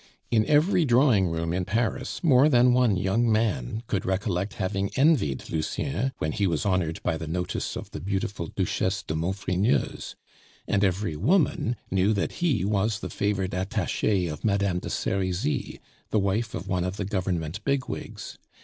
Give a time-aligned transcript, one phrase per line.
[0.31, 5.51] In every drawing room in Paris more than one young man could recollect having envied
[5.51, 10.15] Lucien when he was honored by the notice of the beautiful Duchesse de Maufrigneuse;
[10.67, 15.79] and every woman knew that he was the favored attache of Madame de Serizy,
[16.09, 18.39] the wife of one of the Government bigwigs.